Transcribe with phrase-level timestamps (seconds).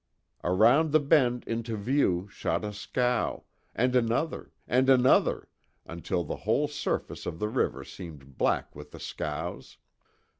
[0.43, 3.43] Around the bend into view shot a scow,
[3.75, 5.47] and another, and another,
[5.85, 9.77] until the whole surface of the river seemed black with the scows.